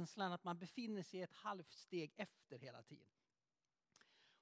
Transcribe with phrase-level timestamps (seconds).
[0.00, 3.06] känslan att man befinner sig ett halvt steg efter hela tiden.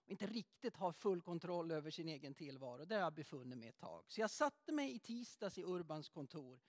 [0.04, 2.84] Och inte riktigt har full kontroll över sin egen tillvaro.
[2.84, 4.05] Där har jag befunnit mig ett tag.
[4.08, 6.60] Så jag satte mig i tisdags i Urbans kontor.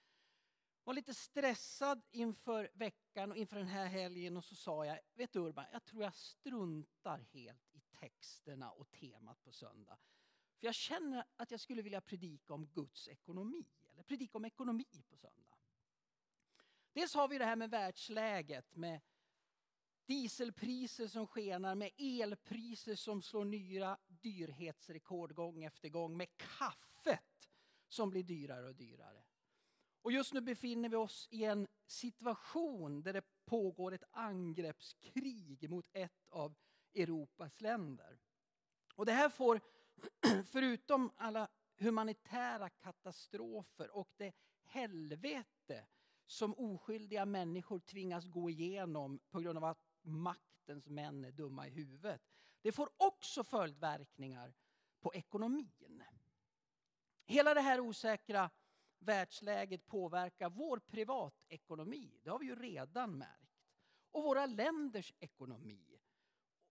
[0.84, 5.34] Var lite stressad inför veckan och inför den här helgen och så sa jag, vet
[5.34, 9.98] du Urban, jag tror jag struntar helt i texterna och temat på söndag.
[10.60, 15.04] För jag känner att jag skulle vilja predika om Guds ekonomi, eller predika om ekonomi
[15.10, 15.59] på söndag.
[16.94, 19.02] Dels har vi det här med världsläget, med
[20.06, 27.50] dieselpriser som skenar, med elpriser som slår nya dyrhetsrekord gång efter gång, med kaffet
[27.88, 29.24] som blir dyrare och dyrare.
[30.02, 35.90] Och just nu befinner vi oss i en situation där det pågår ett angreppskrig mot
[35.94, 36.56] ett av
[36.94, 38.20] Europas länder.
[38.96, 39.62] Och det här får,
[40.52, 45.88] förutom alla humanitära katastrofer och det helvete
[46.30, 51.70] som oskyldiga människor tvingas gå igenom på grund av att maktens män är dumma i
[51.70, 52.22] huvudet.
[52.62, 54.54] Det får också följdverkningar
[55.00, 56.04] på ekonomin.
[57.26, 58.50] Hela det här osäkra
[59.00, 62.20] världsläget påverkar vår privatekonomi.
[62.24, 63.74] Det har vi ju redan märkt.
[64.12, 66.00] Och våra länders ekonomi.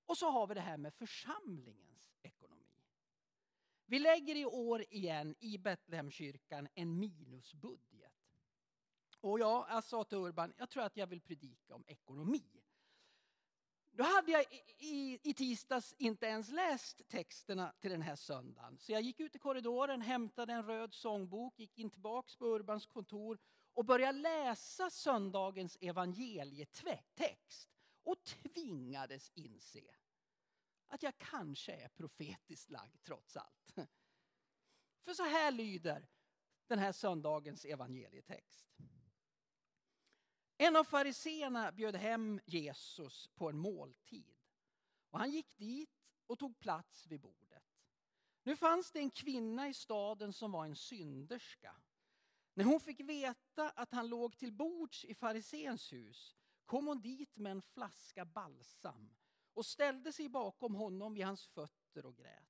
[0.06, 2.64] Och så har vi det här med församlingens ekonomi.
[3.86, 8.07] Vi lägger i år igen i Betlehemskyrkan en minusbudget.
[9.20, 12.44] Och jag, jag sa till Urban, jag tror att jag vill predika om ekonomi.
[13.92, 14.44] Då hade jag
[14.78, 18.78] i, i tisdags inte ens läst texterna till den här söndagen.
[18.78, 22.86] Så jag gick ut i korridoren, hämtade en röd sångbok, gick in tillbaks på Urbans
[22.86, 23.38] kontor
[23.74, 27.68] och började läsa söndagens evangelietext.
[28.02, 29.84] Och tvingades inse
[30.88, 33.74] att jag kanske är profetiskt lagd trots allt.
[35.04, 36.08] För så här lyder
[36.66, 38.66] den här söndagens evangelietext.
[40.60, 44.34] En av fariseerna bjöd hem Jesus på en måltid.
[45.10, 45.90] Och han gick dit
[46.26, 47.64] och tog plats vid bordet.
[48.42, 51.76] Nu fanns det en kvinna i staden som var en synderska.
[52.54, 56.36] När hon fick veta att han låg till bords i fariséns hus
[56.66, 59.10] kom hon dit med en flaska balsam
[59.54, 62.48] och ställde sig bakom honom vid hans fötter och grät.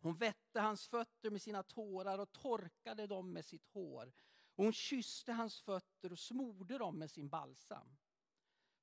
[0.00, 4.12] Hon vette hans fötter med sina tårar och torkade dem med sitt hår
[4.58, 7.96] och hon kysste hans fötter och smorde dem med sin balsam.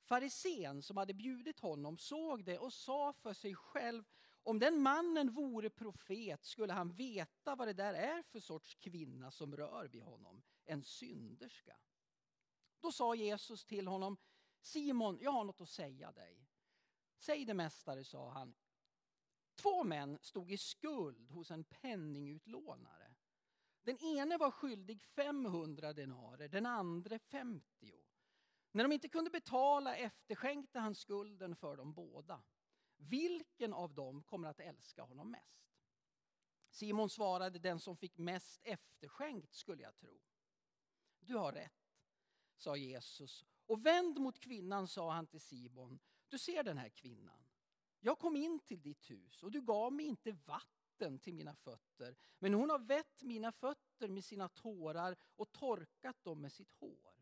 [0.03, 5.31] Farisén som hade bjudit honom såg det och sa för sig själv om den mannen
[5.31, 10.03] vore profet skulle han veta vad det där är för sorts kvinna som rör vid
[10.03, 11.77] honom, en synderska.
[12.79, 14.17] Då sa Jesus till honom,
[14.61, 16.49] Simon, jag har något att säga dig.
[17.17, 18.55] Säg det mästare, sa han.
[19.55, 23.04] Två män stod i skuld hos en penningutlånare.
[23.85, 27.63] Den ene var skyldig 500 denarer, den andra 50.
[28.71, 32.43] När de inte kunde betala efterskänkte han skulden för dem båda.
[32.97, 35.75] Vilken av dem kommer att älska honom mest?
[36.69, 40.21] Simon svarade, den som fick mest efterskänkt skulle jag tro.
[41.19, 41.95] Du har rätt,
[42.57, 43.45] sa Jesus.
[43.65, 45.99] Och vänd mot kvinnan, sa han till Simon.
[46.27, 47.45] Du ser den här kvinnan.
[47.99, 51.55] Jag kom in till ditt hus och du gav mig inte vatten vatten till mina
[51.55, 52.15] fötter.
[52.39, 57.13] Men hon har vett mina fötter med sina tårar och torkat dem med sitt hår.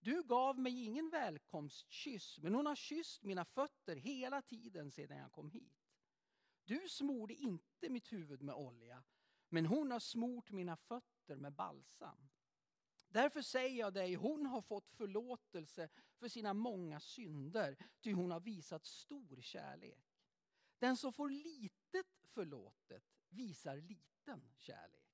[0.00, 5.32] Du gav mig ingen välkomstkyss, men hon har kysst mina fötter hela tiden sedan jag
[5.32, 5.72] kom hit.
[6.64, 9.04] Du smorde inte mitt huvud med olja,
[9.48, 12.28] men hon har smort mina fötter med balsam.
[13.08, 15.88] Därför säger jag dig, hon har fått förlåtelse
[16.18, 20.04] för sina många synder, ty hon har visat stor kärlek.
[20.78, 25.06] Den som får litet förlåtet visar liten kärlek.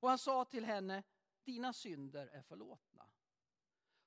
[0.00, 1.02] Och han sa till henne,
[1.44, 3.10] dina synder är förlåtna.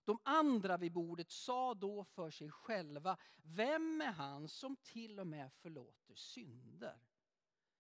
[0.04, 5.28] De andra vid bordet sa då för sig själva, vem är han som till och
[5.28, 7.00] med förlåter synder?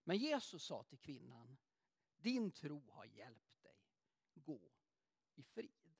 [0.03, 1.57] Men Jesus sa till kvinnan,
[2.15, 3.77] din tro har hjälpt dig.
[4.33, 4.71] Gå
[5.35, 5.95] i frid.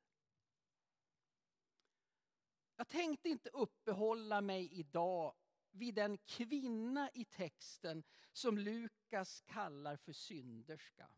[2.75, 5.35] Jag tänkte inte uppehålla mig idag
[5.77, 8.03] vid den kvinna i texten
[8.33, 11.09] som Lukas kallar för synderska.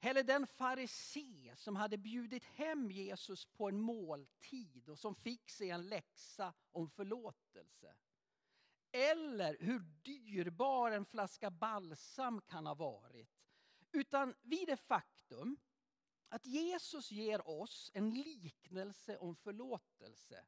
[0.00, 5.70] Eller den farisé som hade bjudit hem Jesus på en måltid och som fick sig
[5.70, 7.96] en läxa om förlåtelse.
[8.92, 13.28] Eller hur dyrbar en flaska balsam kan ha varit.
[13.92, 15.56] Utan vid det faktum
[16.28, 20.46] att Jesus ger oss en liknelse om förlåtelse.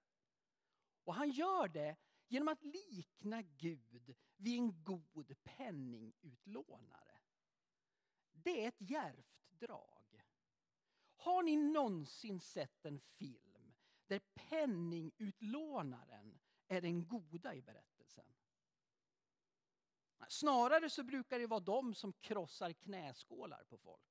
[1.04, 1.96] Och han gör det
[2.28, 7.19] genom att likna Gud vid en god penningutlånare.
[8.32, 10.22] Det är ett järvt drag.
[11.16, 13.75] Har ni någonsin sett en film
[14.06, 16.38] där penningutlånaren
[16.69, 18.34] är den goda i berättelsen.
[20.28, 24.02] Snarare så brukar det vara de som krossar knäskålar på folk.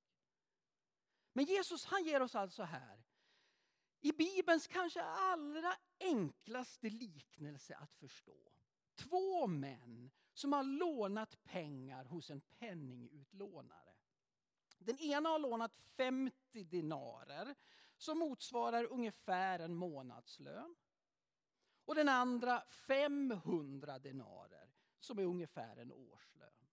[1.33, 3.03] Men Jesus han ger oss alltså här,
[4.01, 8.53] i Bibelns kanske allra enklaste liknelse att förstå.
[8.95, 13.95] Två män som har lånat pengar hos en penningutlånare.
[14.79, 17.55] Den ena har lånat 50 dinarer
[17.97, 20.75] som motsvarar ungefär en månadslön.
[21.85, 26.67] Och den andra 500 denarer som är ungefär en årslön.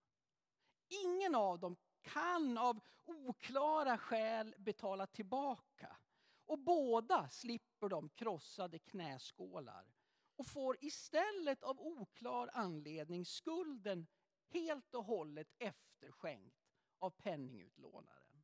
[0.87, 5.97] Ingen av dem kan av oklara skäl betala tillbaka.
[6.45, 9.93] Och båda slipper de krossade knäskålar
[10.35, 14.07] och får istället av oklar anledning skulden
[14.47, 16.55] helt och hållet efterskänkt
[16.99, 18.43] av penningutlånaren.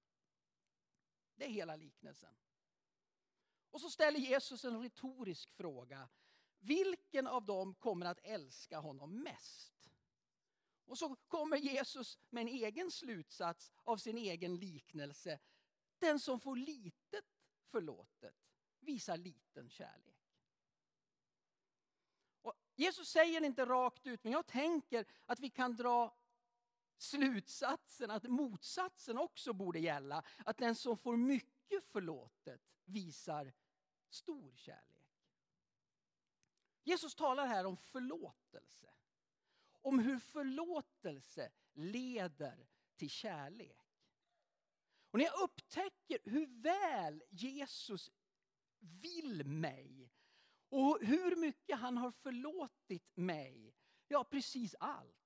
[1.35, 2.35] Det är hela liknelsen.
[3.69, 6.09] Och så ställer Jesus en retorisk fråga.
[6.59, 9.89] Vilken av dem kommer att älska honom mest?
[10.85, 15.39] Och så kommer Jesus med en egen slutsats av sin egen liknelse.
[15.99, 17.25] Den som får litet
[17.71, 18.35] förlåtet
[18.79, 20.11] visar liten kärlek.
[22.41, 26.17] Och Jesus säger inte rakt ut, men jag tänker att vi kan dra
[26.97, 30.23] slutsatsen att motsatsen också borde gälla.
[30.45, 33.53] Att den som får mycket förlåtet visar
[34.09, 34.91] stor kärlek.
[36.83, 38.89] Jesus talar här om förlåtelse.
[39.81, 43.80] Om hur förlåtelse leder till kärlek.
[45.11, 48.11] Och när jag upptäcker hur väl Jesus
[48.79, 50.11] vill mig
[50.69, 53.75] och hur mycket han har förlåtit mig,
[54.07, 55.21] ja precis allt,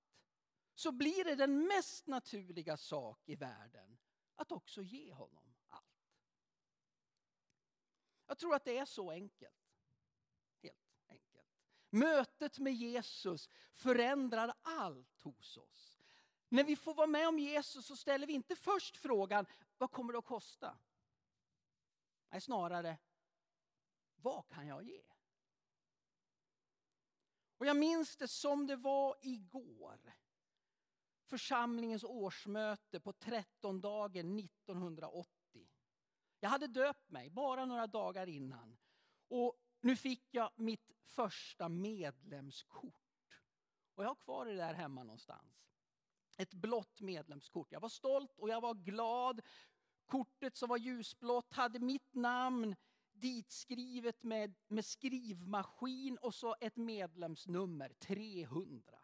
[0.73, 3.97] så blir det den mest naturliga sak i världen
[4.35, 5.85] att också ge honom allt.
[8.27, 9.55] Jag tror att det är så enkelt.
[10.61, 11.47] Helt enkelt.
[11.89, 15.94] Mötet med Jesus förändrar allt hos oss.
[16.55, 19.45] När vi får vara med om Jesus så ställer vi inte först frågan,
[19.77, 20.77] vad kommer det att kosta?
[22.29, 22.97] Nej, snarare,
[24.15, 25.03] vad kan jag ge?
[27.57, 30.13] Och jag minns det som det var igår.
[31.23, 35.69] Församlingens årsmöte på 13 dagen 1980.
[36.39, 38.77] Jag hade döpt mig bara några dagar innan.
[39.27, 43.43] Och nu fick jag mitt första medlemskort.
[43.95, 45.65] Och jag har kvar det där hemma någonstans.
[46.37, 47.71] Ett blått medlemskort.
[47.71, 49.41] Jag var stolt och jag var glad.
[50.05, 52.75] Kortet som var ljusblått hade mitt namn
[53.11, 58.99] ditskrivet med, med skrivmaskin och så ett medlemsnummer, 300.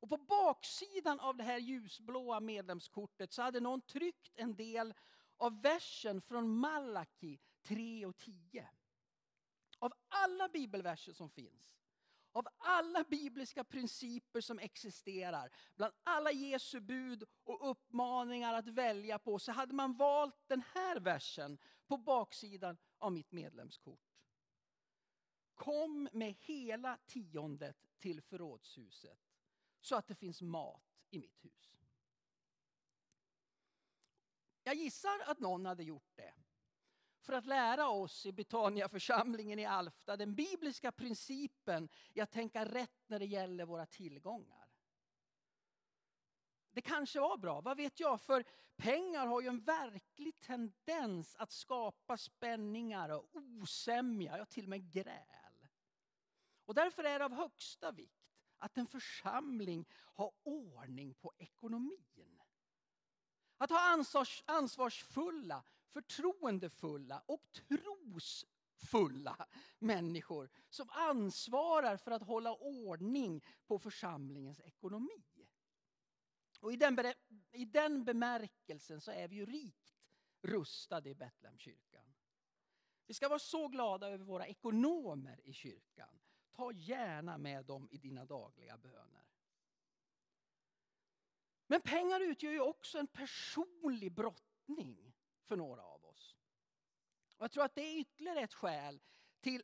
[0.00, 4.94] Och på baksidan av det här ljusblåa medlemskortet så hade någon tryckt en del
[5.36, 8.68] av versen från Malaki 3 och 10.
[9.78, 11.81] Av alla bibelverser som finns,
[12.32, 19.38] av alla bibliska principer som existerar, bland alla Jesu bud och uppmaningar att välja på,
[19.38, 24.00] så hade man valt den här versen på baksidan av mitt medlemskort.
[25.54, 29.18] Kom med hela tiondet till förrådshuset
[29.80, 31.76] så att det finns mat i mitt hus.
[34.64, 36.34] Jag gissar att någon hade gjort det
[37.22, 43.08] för att lära oss i Betania-församlingen i Alfta den bibliska principen i att tänka rätt
[43.08, 44.68] när det gäller våra tillgångar.
[46.70, 48.20] Det kanske var bra, vad vet jag?
[48.20, 48.44] För
[48.76, 54.92] pengar har ju en verklig tendens att skapa spänningar och osämja, ja till och med
[54.92, 55.68] gräl.
[56.64, 58.22] Och därför är det av högsta vikt
[58.58, 62.42] att en församling har ordning på ekonomin.
[63.58, 69.46] Att ha ansvars, ansvarsfulla, förtroendefulla och trosfulla
[69.78, 75.48] människor som ansvarar för att hålla ordning på församlingens ekonomi.
[76.60, 76.98] Och i den,
[77.52, 79.94] i den bemärkelsen så är vi ju rikt
[80.42, 82.14] rustade i Betlehemskyrkan.
[83.06, 86.20] Vi ska vara så glada över våra ekonomer i kyrkan.
[86.52, 89.26] Ta gärna med dem i dina dagliga böner.
[91.66, 95.11] Men pengar utgör ju också en personlig brottning
[95.44, 96.36] för några av oss.
[97.36, 99.00] Och jag tror att det är ytterligare ett skäl
[99.40, 99.62] till,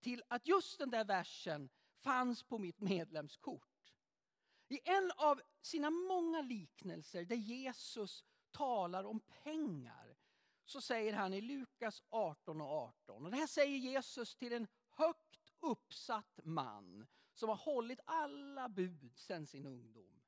[0.00, 3.94] till att just den där versen fanns på mitt medlemskort.
[4.68, 10.16] I en av sina många liknelser där Jesus talar om pengar
[10.64, 13.24] så säger han i Lukas 18 och 18.
[13.24, 19.18] Och det här säger Jesus till en högt uppsatt man som har hållit alla bud
[19.18, 20.22] sedan sin ungdom.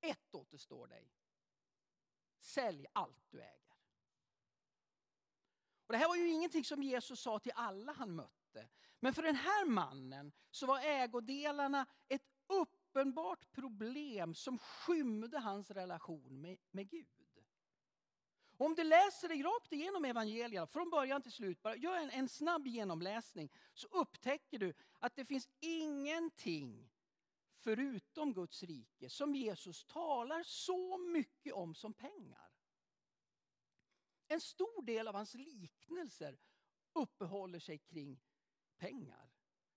[0.00, 1.10] Ett återstår dig.
[2.44, 3.78] Sälj allt du äger.
[5.86, 8.68] Och det här var ju ingenting som Jesus sa till alla han mötte.
[9.00, 16.40] Men för den här mannen så var ägodelarna ett uppenbart problem som skymde hans relation
[16.40, 17.06] med, med Gud.
[18.56, 22.28] Om du läser dig rakt igenom evangelierna, från början till slut, bara gör en, en
[22.28, 26.90] snabb genomläsning, så upptäcker du att det finns ingenting
[27.64, 32.50] förutom Guds rike som Jesus talar så mycket om som pengar.
[34.28, 36.38] En stor del av hans liknelser
[36.92, 38.20] uppehåller sig kring
[38.78, 39.30] pengar.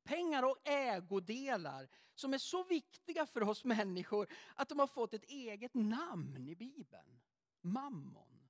[0.03, 5.29] Pengar och ägodelar som är så viktiga för oss människor att de har fått ett
[5.29, 7.22] eget namn i Bibeln.
[7.62, 8.50] Mammon.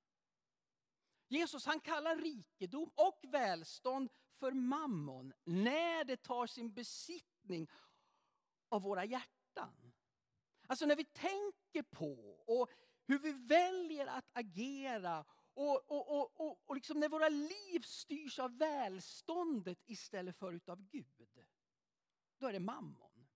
[1.27, 7.69] Jesus han kallar rikedom och välstånd för mammon när det tar sin besittning
[8.69, 9.93] av våra hjärtan.
[10.67, 12.69] Alltså när vi tänker på och
[13.07, 18.39] hur vi väljer att agera och, och, och, och, och liksom när våra liv styrs
[18.39, 21.45] av välståndet istället för utav Gud.
[22.37, 23.27] Då är det mammon.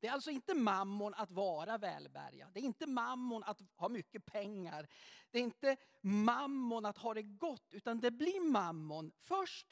[0.00, 2.52] Det är alltså inte mammon att vara välbärgad.
[2.52, 4.88] Det är inte mammon att ha mycket pengar.
[5.30, 7.74] Det är inte mammon att ha det gott.
[7.74, 9.66] Utan det blir mammon först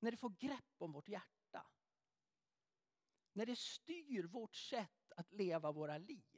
[0.00, 1.35] när det får grepp om vårt hjärta.
[3.36, 6.36] När det styr vårt sätt att leva våra liv.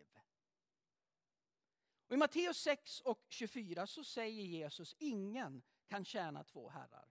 [2.08, 7.08] Och I Matteus 6 och 24 så säger Jesus, ingen kan tjäna två herrar.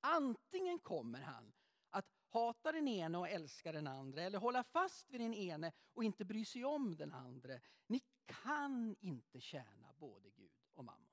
[0.00, 1.52] Antingen kommer han
[1.90, 6.04] att hata den ene och älska den andra eller hålla fast vid den ene och
[6.04, 7.60] inte bry sig om den andra.
[7.86, 11.08] Ni kan inte tjäna både Gud och mammon.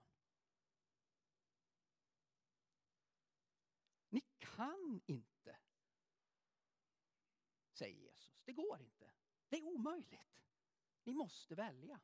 [4.10, 5.58] Ni kan inte,
[7.74, 8.43] säger Jesus.
[8.56, 9.12] Det går inte.
[9.50, 10.42] Det är omöjligt.
[11.04, 12.00] Ni måste välja.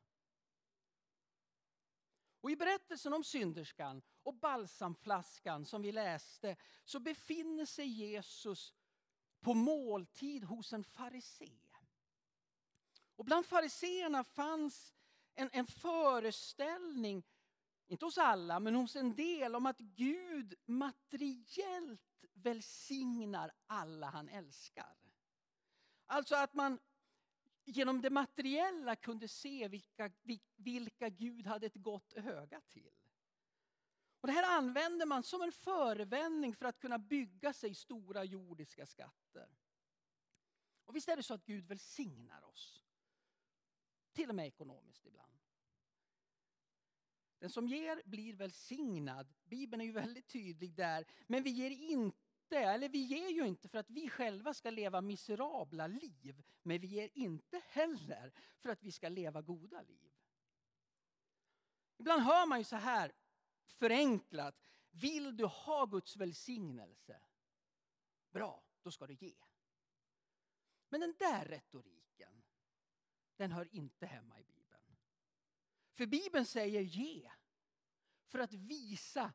[2.40, 8.74] Och I berättelsen om synderskan och balsamflaskan som vi läste så befinner sig Jesus
[9.40, 11.60] på måltid hos en farisé.
[13.16, 14.94] Och bland fariseerna fanns
[15.34, 17.22] en, en föreställning,
[17.86, 24.96] inte hos alla, men hos en del om att Gud materiellt välsignar alla han älskar.
[26.10, 26.78] Alltså att man
[27.64, 30.10] genom det materiella kunde se vilka,
[30.56, 32.94] vilka Gud hade ett gott öga till.
[34.20, 38.86] Och det här använder man som en förevändning för att kunna bygga sig stora jordiska
[38.86, 39.48] skatter.
[40.84, 42.82] Och visst är det så att Gud välsignar oss.
[44.12, 45.38] Till och med ekonomiskt ibland.
[47.38, 49.34] Den som ger blir välsignad.
[49.44, 51.06] Bibeln är ju väldigt tydlig där.
[51.26, 54.70] Men vi ger inte inte, eller vi ger ju inte för att vi själva ska
[54.70, 56.42] leva miserabla liv.
[56.62, 60.12] Men vi ger inte heller för att vi ska leva goda liv.
[61.96, 63.12] Ibland hör man ju så här
[63.64, 64.56] förenklat.
[64.90, 67.20] Vill du ha Guds välsignelse?
[68.30, 69.34] Bra, då ska du ge.
[70.88, 72.42] Men den där retoriken,
[73.36, 74.96] den hör inte hemma i Bibeln.
[75.92, 77.30] För Bibeln säger ge.
[78.26, 79.32] För att visa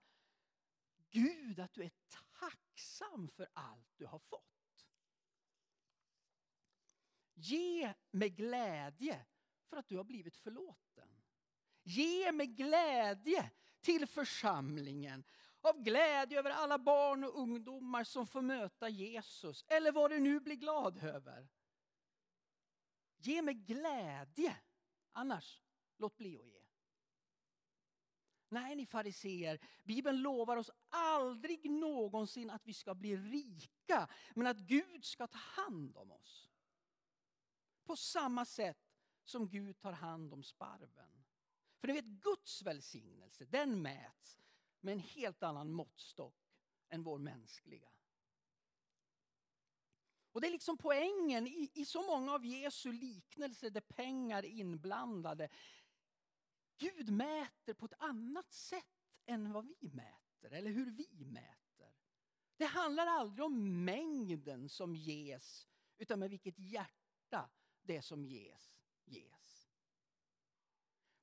[1.09, 1.91] Gud att du är
[2.39, 4.87] tacksam för allt du har fått.
[7.33, 9.25] Ge med glädje
[9.69, 11.21] för att du har blivit förlåten.
[11.83, 13.51] Ge med glädje
[13.81, 15.23] till församlingen.
[15.61, 19.65] Av glädje över alla barn och ungdomar som får möta Jesus.
[19.67, 21.49] Eller vad du nu blir glad över.
[23.17, 24.57] Ge med glädje.
[25.11, 25.61] Annars,
[25.97, 26.64] låt bli att ge.
[28.49, 34.57] Nej, ni fariseer, Bibeln lovar oss aldrig någonsin att vi ska bli rika, men att
[34.57, 36.49] Gud ska ta hand om oss.
[37.83, 38.77] På samma sätt
[39.23, 41.23] som Gud tar hand om sparven.
[41.79, 44.39] För ni vet, Guds välsignelse, den mäts
[44.79, 46.35] med en helt annan måttstock
[46.89, 47.89] än vår mänskliga.
[50.31, 54.49] Och Det är liksom poängen i, i så många av Jesu liknelser där pengar är
[54.49, 55.49] inblandade.
[56.77, 58.85] Gud mäter på ett annat sätt
[59.25, 61.55] än vad vi mäter, eller hur vi mäter.
[62.57, 65.67] Det handlar aldrig om mängden som ges,
[65.97, 67.49] utan med vilket hjärta
[67.81, 69.69] det som ges, ges.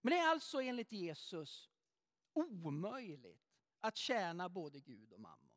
[0.00, 1.70] Men det är alltså enligt Jesus
[2.32, 5.48] omöjligt att tjäna både Gud och mammon.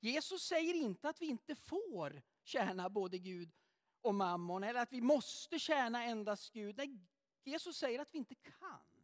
[0.00, 3.52] Jesus säger inte att vi inte får tjäna både Gud
[4.00, 6.76] och mammon, eller att vi måste tjäna endast Gud.
[6.76, 6.98] Nej,
[7.44, 8.99] Jesus säger att vi inte kan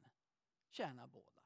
[0.76, 1.42] tjäna båda.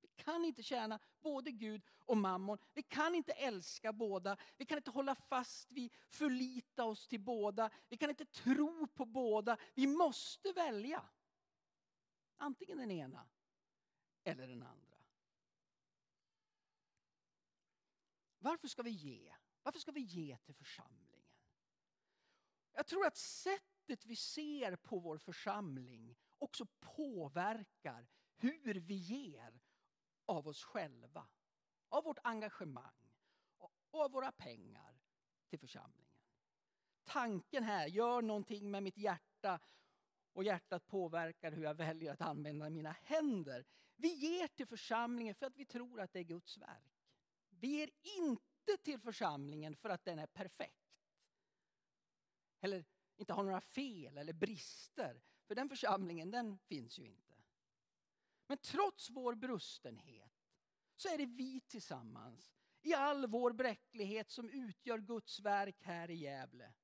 [0.00, 2.58] Vi kan inte tjäna både Gud och mammon.
[2.72, 4.36] Vi kan inte älska båda.
[4.56, 7.70] Vi kan inte hålla fast vid, förlita oss till båda.
[7.88, 9.56] Vi kan inte tro på båda.
[9.74, 11.08] Vi måste välja.
[12.36, 13.28] Antingen den ena
[14.24, 14.96] eller den andra.
[18.38, 19.34] Varför ska vi ge?
[19.62, 21.24] Varför ska vi ge till församlingen?
[22.72, 29.60] Jag tror att sättet vi ser på vår församling också påverkar hur vi ger
[30.26, 31.26] av oss själva,
[31.88, 33.12] av vårt engagemang
[33.58, 35.00] och av våra pengar
[35.48, 36.06] till församlingen.
[37.04, 39.60] Tanken här, gör någonting med mitt hjärta
[40.32, 43.66] och hjärtat påverkar hur jag väljer att använda mina händer.
[43.96, 46.92] Vi ger till församlingen för att vi tror att det är Guds verk.
[47.50, 50.86] Vi ger inte till församlingen för att den är perfekt.
[52.60, 52.84] Eller
[53.16, 55.22] inte har några fel eller brister.
[55.46, 57.25] För den församlingen, den finns ju inte.
[58.46, 60.32] Men trots vår brustenhet
[60.96, 66.14] så är det vi tillsammans i all vår bräcklighet som utgör Guds verk här i
[66.14, 66.74] Gävle.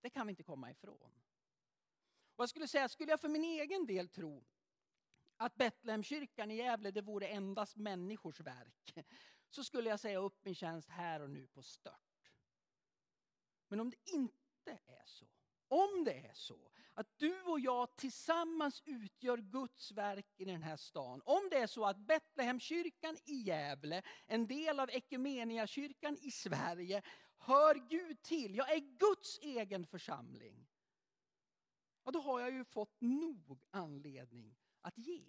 [0.00, 1.22] Det kan vi inte komma ifrån.
[2.36, 4.44] Och jag skulle säga, skulle jag för min egen del tro
[5.36, 8.94] att Betlehemkyrkan i Gävle det vore endast människors verk
[9.50, 12.32] så skulle jag säga upp min tjänst här och nu på stört.
[13.68, 15.26] Men om det inte är så,
[15.68, 20.76] om det är så att du och jag tillsammans utgör Guds verk i den här
[20.76, 21.22] stan.
[21.24, 27.02] Om det är så att Betlehemskyrkan i Gävle, en del av Ekumeniakyrkan i Sverige,
[27.38, 28.54] hör Gud till.
[28.54, 30.66] Jag är Guds egen församling.
[32.04, 35.24] Ja, då har jag ju fått nog anledning att ge.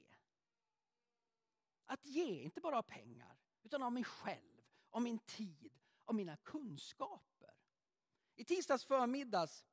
[1.86, 5.74] Att ge, inte bara av pengar, utan av mig själv, av min tid,
[6.06, 7.54] av mina kunskaper.
[8.36, 9.65] I tisdags förmiddags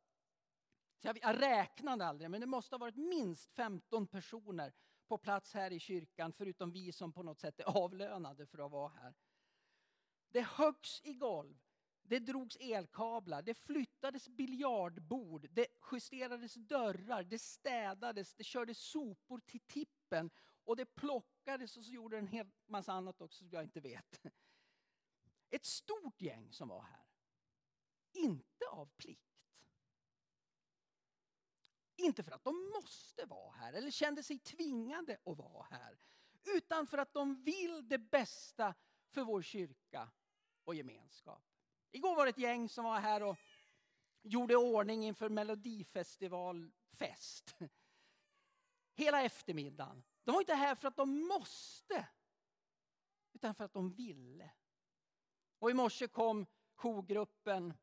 [1.03, 4.73] jag, jag räknade aldrig, men det måste ha varit minst 15 personer
[5.07, 8.73] på plats här i kyrkan, förutom vi som på något sätt är avlönade för att
[8.73, 9.15] vara här.
[10.29, 11.61] Det höggs i golv,
[12.03, 19.61] det drogs elkablar, det flyttades biljardbord, det justerades dörrar, det städades, det kördes sopor till
[19.61, 20.31] tippen
[20.65, 24.21] och det plockades och så gjorde en hel massa annat också som jag inte vet.
[25.51, 27.07] Ett stort gäng som var här.
[28.13, 29.32] Inte av plikt.
[32.03, 35.99] Inte för att de måste vara här eller kände sig tvingade att vara här.
[36.45, 38.75] Utan för att de vill det bästa
[39.09, 40.11] för vår kyrka
[40.65, 41.45] och gemenskap.
[41.91, 43.37] Igår var det ett gäng som var här och
[44.23, 47.55] gjorde ordning inför Melodifestivalfest.
[48.95, 50.05] Hela eftermiddagen.
[50.25, 52.09] De var inte här för att de måste.
[53.33, 54.51] Utan för att de ville.
[55.59, 57.75] Och i morse kom jourgruppen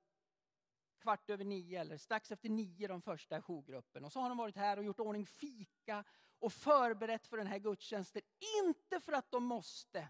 [1.00, 4.06] kvart över nio eller strax efter nio de första i jourgruppen.
[4.06, 6.04] Och så har de varit här och gjort ordning fika
[6.40, 8.22] och förberett för den här gudstjänsten.
[8.66, 10.10] Inte för att de måste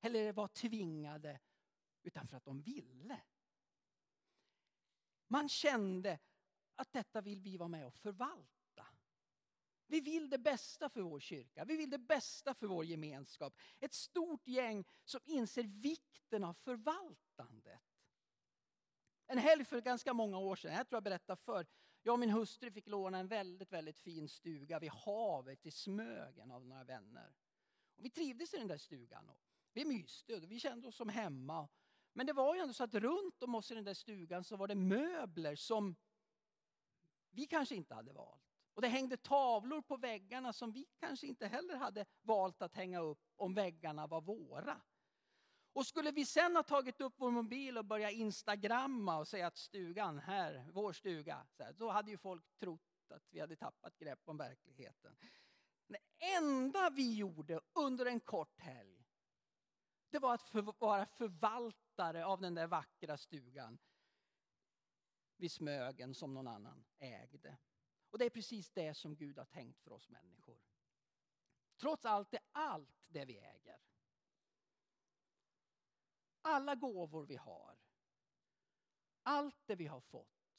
[0.00, 1.40] eller var tvingade
[2.02, 3.20] utan för att de ville.
[5.28, 6.18] Man kände
[6.76, 8.86] att detta vill vi vara med och förvalta.
[9.86, 13.58] Vi vill det bästa för vår kyrka, vi vill det bästa för vår gemenskap.
[13.80, 17.93] Ett stort gäng som inser vikten av förvaltandet.
[19.26, 21.66] En helg för ganska många år sedan, jag tror jag berättade för.
[22.02, 26.50] Jag och min hustru fick låna en väldigt, väldigt fin stuga vid havet i Smögen
[26.50, 27.34] av några vänner.
[27.96, 29.28] Och vi trivdes i den där stugan.
[29.28, 29.38] Och
[29.72, 31.68] vi myste och vi kände oss som hemma.
[32.12, 34.56] Men det var ju ändå så att runt om oss i den där stugan så
[34.56, 35.96] var det möbler som
[37.30, 38.44] vi kanske inte hade valt.
[38.74, 43.00] Och det hängde tavlor på väggarna som vi kanske inte heller hade valt att hänga
[43.00, 44.80] upp om väggarna var våra.
[45.74, 49.56] Och skulle vi sen ha tagit upp vår mobil och börjat instagramma och säga att
[49.56, 54.20] stugan här, vår stuga, här, då hade ju folk trott att vi hade tappat grepp
[54.24, 55.16] om verkligheten.
[55.86, 55.98] Det
[56.36, 59.06] enda vi gjorde under en kort helg,
[60.10, 63.78] det var att för, vara förvaltare av den där vackra stugan
[65.36, 67.58] vid Smögen som någon annan ägde.
[68.10, 70.58] Och det är precis det som Gud har tänkt för oss människor.
[71.76, 73.78] Trots allt är allt det vi äger
[76.44, 77.78] alla gåvor vi har,
[79.22, 80.54] allt det vi har fått,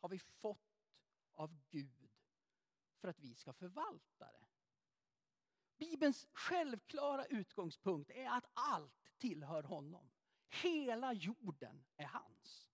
[0.00, 0.90] har vi fått
[1.34, 2.12] av Gud
[3.00, 4.46] för att vi ska förvalta det.
[5.76, 10.10] Bibelns självklara utgångspunkt är att allt tillhör honom.
[10.48, 12.70] Hela jorden är hans.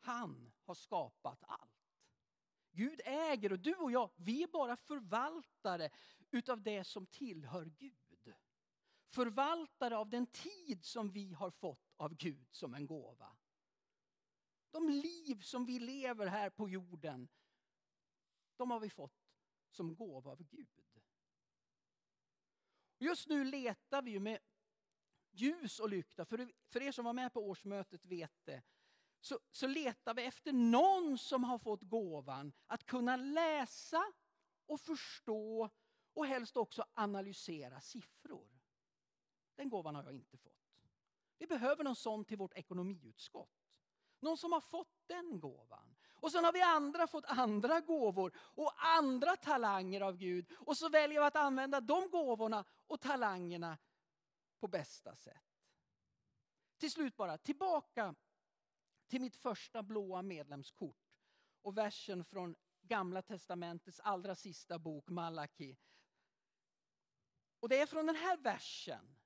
[0.00, 1.71] Han har skapat allt.
[2.72, 5.90] Gud äger och du och jag, vi är bara förvaltare
[6.30, 8.34] utav det som tillhör Gud.
[9.08, 13.36] Förvaltare av den tid som vi har fått av Gud som en gåva.
[14.70, 17.28] De liv som vi lever här på jorden,
[18.56, 19.22] de har vi fått
[19.70, 20.68] som gåva av Gud.
[22.98, 24.38] Just nu letar vi med
[25.30, 26.24] ljus och lykta.
[26.24, 28.62] För, för er som var med på årsmötet vet det
[29.22, 34.12] så, så letar vi efter någon som har fått gåvan att kunna läsa
[34.66, 35.70] och förstå
[36.14, 38.48] och helst också analysera siffror.
[39.54, 40.52] Den gåvan har jag inte fått.
[41.38, 43.50] Vi behöver någon sån till vårt ekonomiutskott.
[44.20, 45.96] Någon som har fått den gåvan.
[46.14, 50.52] Och sen har vi andra fått andra gåvor och andra talanger av Gud.
[50.58, 53.78] Och så väljer vi att använda de gåvorna och talangerna
[54.60, 55.36] på bästa sätt.
[56.78, 58.14] Till slut bara, tillbaka
[59.12, 61.16] till mitt första blåa medlemskort
[61.62, 65.76] och versen från Gamla testamentets allra sista bok, Malaki.
[67.60, 69.16] Och det är från den här versen,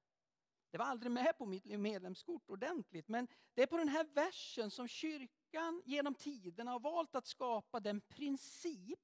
[0.70, 4.70] det var aldrig med på mitt medlemskort ordentligt, men det är på den här versen
[4.70, 9.00] som kyrkan genom tiderna har valt att skapa den princip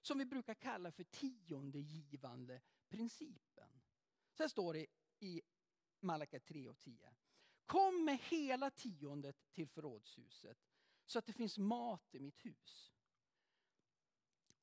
[0.00, 3.80] som vi brukar kalla för tiondegivande principen.
[4.32, 4.86] Så här står det
[5.18, 5.42] i
[6.00, 7.14] Malaka 3 och 10.
[7.66, 10.58] Kom med hela tiondet till förrådshuset
[11.06, 12.92] så att det finns mat i mitt hus.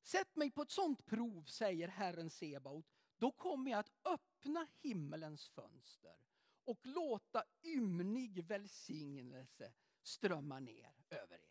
[0.02, 2.86] Sätt mig på ett sånt prov, säger Herren Sebaot,
[3.18, 6.16] då kommer jag att öppna himmelens fönster
[6.64, 11.50] och låta ymnig välsignelse strömma ner över er.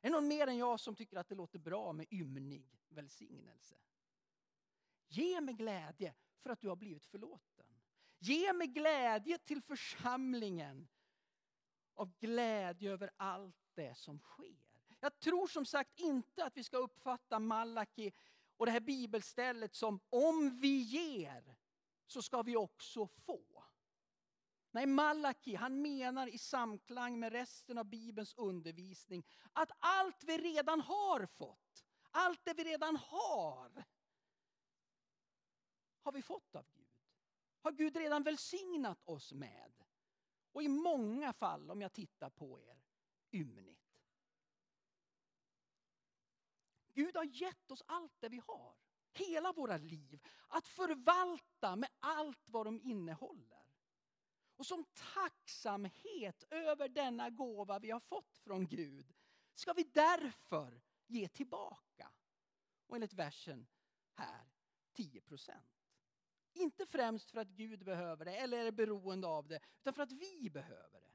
[0.00, 3.76] Är det någon mer än jag som tycker att det låter bra med ymnig välsignelse?
[5.06, 7.77] Ge mig glädje för att du har blivit förlåten.
[8.18, 10.88] Ge mig glädje till församlingen
[11.94, 14.56] av glädje över allt det som sker.
[15.00, 18.12] Jag tror som sagt inte att vi ska uppfatta Malaki
[18.56, 21.56] och det här bibelstället som om vi ger
[22.06, 23.64] så ska vi också få.
[24.70, 30.80] Nej, Malaki han menar i samklang med resten av Bibelns undervisning att allt vi redan
[30.80, 33.84] har fått, allt det vi redan har,
[36.02, 36.77] har vi fått av Gud.
[37.60, 39.72] Har Gud redan välsignat oss med.
[40.52, 42.82] Och i många fall, om jag tittar på er,
[43.30, 43.78] ymnigt.
[46.92, 48.76] Gud har gett oss allt det vi har.
[49.12, 50.20] Hela våra liv.
[50.48, 53.58] Att förvalta med allt vad de innehåller.
[54.56, 59.14] Och som tacksamhet över denna gåva vi har fått från Gud
[59.54, 62.12] ska vi därför ge tillbaka.
[62.86, 63.66] Och enligt versen
[64.12, 64.50] här
[64.92, 65.77] 10 procent.
[66.58, 70.12] Inte främst för att Gud behöver det eller är beroende av det, utan för att
[70.12, 71.12] vi behöver det.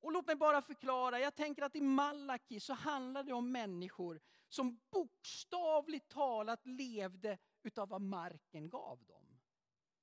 [0.00, 4.20] Och låt mig bara förklara, jag tänker att i Malaki så handlar det om människor
[4.48, 9.40] som bokstavligt talat levde utav vad marken gav dem.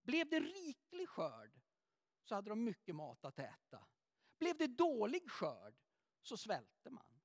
[0.04, 1.60] Blev det riklig skörd
[2.24, 3.88] så hade de mycket mat att äta.
[4.40, 5.76] Blev det dålig skörd
[6.22, 7.22] så svälte man.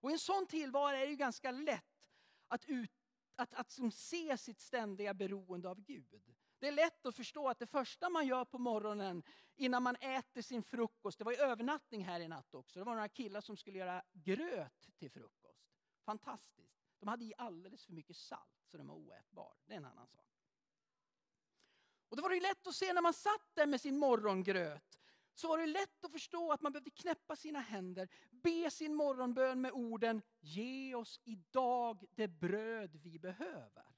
[0.00, 2.10] Och i en sån tillvaro är det ju ganska lätt
[2.48, 2.90] att, ut,
[3.36, 6.33] att, att se sitt ständiga beroende av Gud.
[6.64, 9.22] Det är lätt att förstå att det första man gör på morgonen
[9.56, 12.94] innan man äter sin frukost, det var ju övernattning här i natt också, det var
[12.94, 15.70] några killar som skulle göra gröt till frukost.
[16.04, 16.80] Fantastiskt.
[16.98, 19.54] De hade i alldeles för mycket salt så den var oätbar.
[19.66, 20.26] Det är en annan sak.
[22.08, 25.00] Och då var det lätt att se när man satt där med sin morgongröt.
[25.34, 29.60] Så var det lätt att förstå att man behövde knäppa sina händer, be sin morgonbön
[29.60, 33.93] med orden Ge oss idag det bröd vi behöver.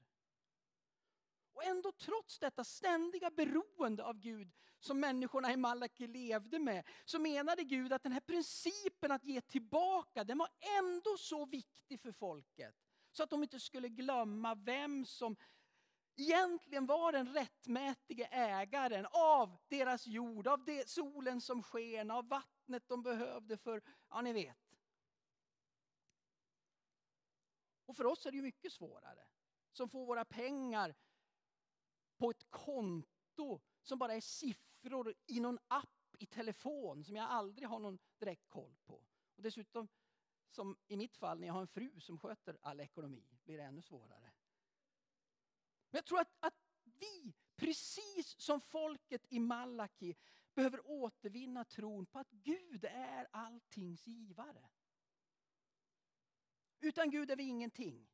[1.57, 7.19] Och ändå trots detta ständiga beroende av Gud som människorna i Malaki levde med, så
[7.19, 12.11] menade Gud att den här principen att ge tillbaka, den var ändå så viktig för
[12.11, 12.75] folket.
[13.11, 15.35] Så att de inte skulle glömma vem som
[16.15, 22.83] egentligen var den rättmätige ägaren av deras jord, av det, solen som sken, av vattnet
[22.87, 24.57] de behövde för, ja ni vet.
[27.85, 29.27] Och för oss är det ju mycket svårare.
[29.71, 30.95] Som får våra pengar
[32.17, 37.67] på ett konto som bara är siffror i någon app i telefon som jag aldrig
[37.67, 39.05] har någon direkt koll på.
[39.35, 39.87] Och dessutom,
[40.49, 43.63] som i mitt fall när jag har en fru som sköter all ekonomi, blir det
[43.63, 44.31] ännu svårare.
[45.89, 50.15] Men jag tror att, att vi, precis som folket i Malaki,
[50.53, 54.69] behöver återvinna tron på att Gud är alltings givare.
[56.79, 58.07] Utan Gud är vi ingenting.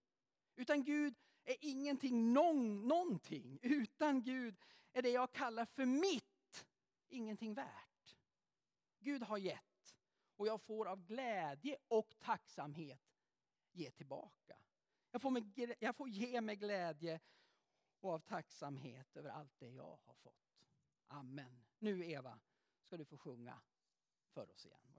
[0.56, 3.60] Utan Gud är ingenting någon, någonting.
[3.62, 4.56] Utan Gud
[4.94, 6.66] är det jag kallar för mitt
[7.10, 8.18] ingenting värt.
[9.00, 9.96] Gud har gett
[10.36, 13.02] och jag får av glädje och tacksamhet
[13.72, 14.56] ge tillbaka.
[15.12, 17.20] Jag får, med, jag får ge med glädje
[18.00, 20.68] och av tacksamhet över allt det jag har fått.
[21.08, 21.64] Amen.
[21.80, 22.40] Nu Eva
[22.82, 23.62] ska du få sjunga
[24.34, 24.80] för oss igen.
[24.84, 24.94] Varsågod.